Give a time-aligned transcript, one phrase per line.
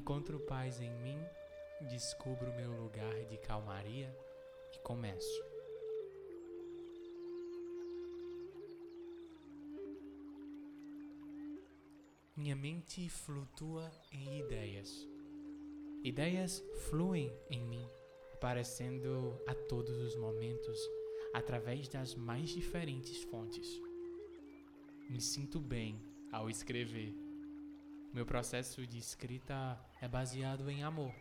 [0.00, 1.18] Encontro paz em mim,
[1.90, 4.10] descubro meu lugar de calmaria
[4.72, 5.44] e começo.
[12.34, 15.06] Minha mente flutua em ideias.
[16.02, 17.86] Ideias fluem em mim,
[18.32, 20.80] aparecendo a todos os momentos
[21.34, 23.68] através das mais diferentes fontes.
[25.10, 26.00] Me sinto bem
[26.32, 27.29] ao escrever.
[28.12, 31.14] Meu processo de escrita é baseado em amor.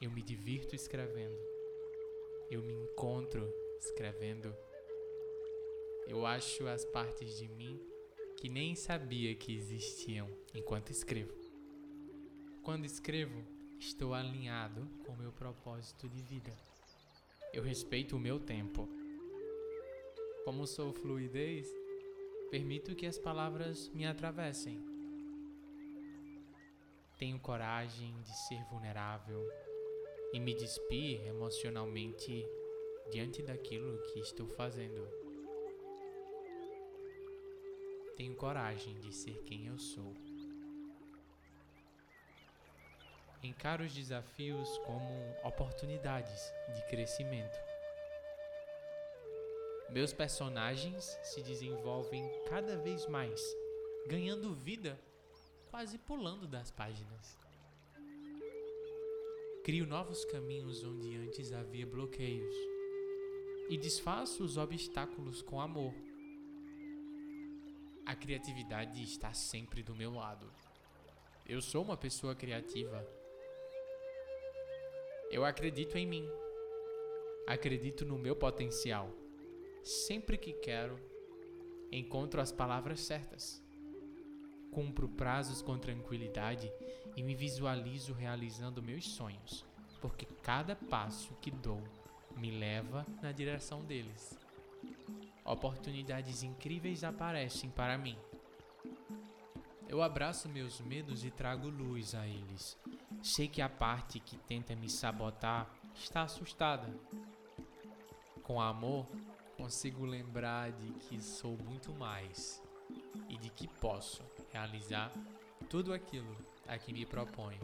[0.00, 1.36] Eu me divirto escrevendo.
[2.48, 4.54] Eu me encontro escrevendo.
[6.06, 7.80] Eu acho as partes de mim
[8.36, 11.34] que nem sabia que existiam enquanto escrevo.
[12.62, 13.44] Quando escrevo,
[13.76, 16.56] estou alinhado com meu propósito de vida.
[17.52, 18.88] Eu respeito o meu tempo.
[20.44, 21.66] Como sou fluidez,
[22.52, 24.99] permito que as palavras me atravessem.
[27.20, 29.48] Tenho coragem de ser vulnerável
[30.32, 32.44] e me despir emocionalmente
[33.12, 35.20] diante daquilo que estou fazendo
[38.20, 40.14] tenho coragem de ser quem eu sou.
[43.42, 45.08] Encaro os desafios como
[45.42, 47.58] oportunidades de crescimento.
[49.88, 53.40] Meus personagens se desenvolvem cada vez mais,
[54.06, 55.00] ganhando vida,
[55.70, 57.38] quase pulando das páginas.
[59.64, 62.54] Crio novos caminhos onde antes havia bloqueios
[63.68, 65.94] e desfaço os obstáculos com amor
[68.10, 70.52] a criatividade está sempre do meu lado.
[71.48, 73.06] Eu sou uma pessoa criativa.
[75.30, 76.28] Eu acredito em mim.
[77.46, 79.08] Acredito no meu potencial.
[79.84, 80.98] Sempre que quero,
[81.92, 83.62] encontro as palavras certas.
[84.72, 86.70] Cumpro prazos com tranquilidade
[87.16, 89.64] e me visualizo realizando meus sonhos,
[90.00, 91.82] porque cada passo que dou
[92.36, 94.38] me leva na direção deles
[95.44, 98.16] oportunidades incríveis aparecem para mim.
[99.88, 102.78] Eu abraço meus medos e trago luz a eles.
[103.22, 106.88] Sei que a parte que tenta me sabotar está assustada.
[108.44, 109.06] Com amor,
[109.56, 112.62] consigo lembrar de que sou muito mais
[113.28, 115.10] e de que posso realizar
[115.68, 117.60] tudo aquilo a que me proponho.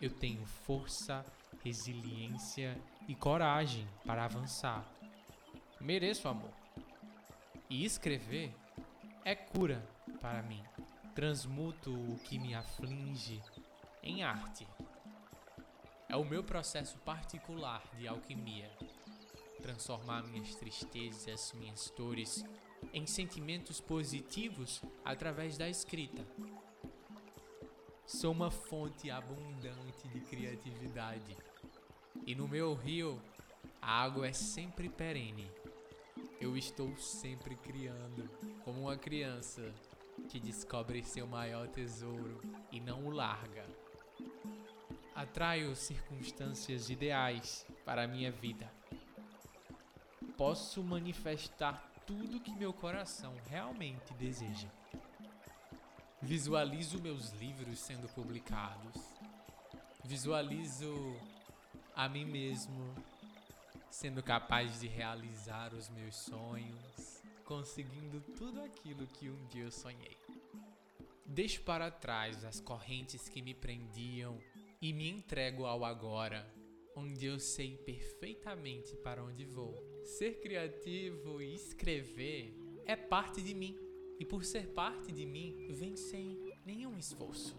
[0.00, 1.24] Eu tenho força,
[1.62, 4.84] resiliência e coragem para avançar
[5.82, 6.52] mereço amor.
[7.68, 8.54] E escrever
[9.24, 9.84] é cura
[10.20, 10.62] para mim.
[11.14, 13.42] Transmuto o que me aflige
[14.02, 14.66] em arte.
[16.08, 18.70] É o meu processo particular de alquimia.
[19.62, 22.44] Transformar minhas tristezas, minhas dores
[22.92, 26.26] em sentimentos positivos através da escrita.
[28.04, 31.36] Sou uma fonte abundante de criatividade.
[32.26, 33.22] E no meu rio,
[33.80, 35.48] a água é sempre perene
[36.42, 38.28] eu estou sempre criando,
[38.64, 39.72] como uma criança
[40.28, 42.40] que descobre seu maior tesouro
[42.72, 43.64] e não o larga.
[45.14, 48.68] Atraio circunstâncias ideais para a minha vida.
[50.36, 54.68] Posso manifestar tudo que meu coração realmente deseja.
[56.20, 58.96] Visualizo meus livros sendo publicados.
[60.04, 61.16] Visualizo
[61.94, 62.94] a mim mesmo
[63.90, 70.16] sendo capaz de realizar os meus sonhos, conseguindo tudo aquilo que um dia eu sonhei.
[71.26, 74.38] Deixo para trás as correntes que me prendiam
[74.80, 76.46] e me entrego ao agora,
[76.94, 79.82] onde eu sei perfeitamente para onde vou.
[80.04, 82.54] Ser criativo e escrever
[82.84, 83.76] é parte de mim,
[84.18, 87.56] e por ser parte de mim, vem sem nenhum esforço.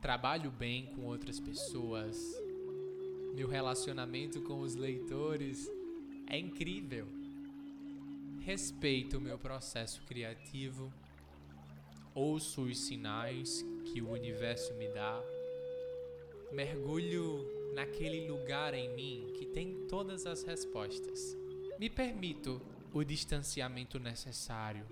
[0.00, 2.18] Trabalho bem com outras pessoas,
[3.34, 5.70] meu relacionamento com os leitores
[6.26, 7.06] é incrível.
[8.40, 10.92] Respeito o meu processo criativo,
[12.14, 15.22] ouço os sinais que o universo me dá,
[16.50, 21.36] mergulho naquele lugar em mim que tem todas as respostas.
[21.78, 22.60] Me permito
[22.92, 24.84] o distanciamento necessário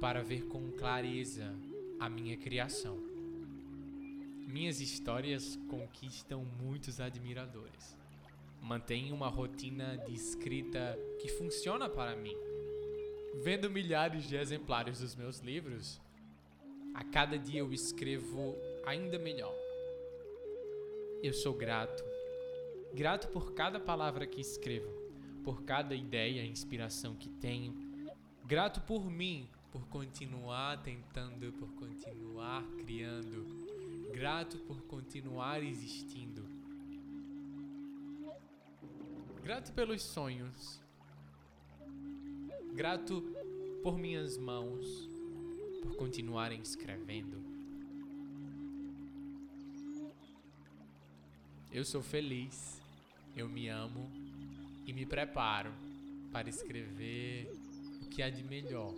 [0.00, 1.54] para ver com clareza
[1.98, 2.96] a minha criação.
[4.46, 7.96] Minhas histórias conquistam muitos admiradores.
[8.62, 12.36] Mantenho uma rotina de escrita que funciona para mim.
[13.42, 16.00] Vendo milhares de exemplares dos meus livros,
[16.94, 18.56] a cada dia eu escrevo
[18.86, 19.54] ainda melhor.
[21.22, 22.17] Eu sou grato.
[22.98, 24.90] Grato por cada palavra que escrevo,
[25.44, 27.72] por cada ideia e inspiração que tenho.
[28.44, 33.46] Grato por mim, por continuar tentando, por continuar criando
[34.10, 36.44] Grato por continuar existindo.
[39.44, 40.80] Grato pelos sonhos.
[42.74, 43.22] Grato
[43.80, 45.08] por minhas mãos,
[45.82, 47.40] por continuarem escrevendo.
[51.70, 52.80] Eu sou feliz,
[53.40, 54.10] eu me amo
[54.86, 55.72] e me preparo
[56.32, 57.50] para escrever
[58.02, 58.94] o que há de melhor.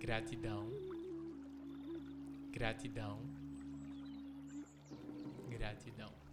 [0.00, 0.68] Gratidão,
[2.52, 3.18] gratidão,
[5.48, 6.23] gratidão.